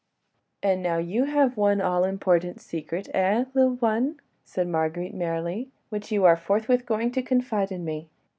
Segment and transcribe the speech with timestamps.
[0.63, 6.11] "And now you have one all important secret, eh, little one?" said Marguerite, merrily, "which
[6.11, 8.09] you are forthwith going to confide to me.